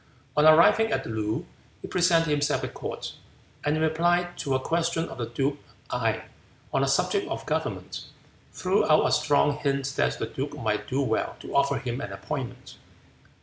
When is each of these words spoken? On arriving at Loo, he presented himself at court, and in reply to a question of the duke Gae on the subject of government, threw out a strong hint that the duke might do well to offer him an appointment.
On 0.35 0.47
arriving 0.47 0.91
at 0.91 1.05
Loo, 1.05 1.45
he 1.83 1.87
presented 1.87 2.31
himself 2.31 2.63
at 2.63 2.73
court, 2.73 3.13
and 3.63 3.75
in 3.77 3.83
reply 3.83 4.29
to 4.37 4.55
a 4.55 4.59
question 4.59 5.07
of 5.07 5.19
the 5.19 5.27
duke 5.27 5.59
Gae 5.91 6.23
on 6.73 6.81
the 6.81 6.87
subject 6.87 7.27
of 7.27 7.45
government, 7.45 8.05
threw 8.51 8.83
out 8.89 9.05
a 9.05 9.11
strong 9.11 9.57
hint 9.59 9.85
that 9.97 10.17
the 10.17 10.25
duke 10.25 10.57
might 10.57 10.87
do 10.87 11.03
well 11.03 11.35
to 11.41 11.55
offer 11.55 11.77
him 11.77 12.01
an 12.01 12.11
appointment. 12.11 12.77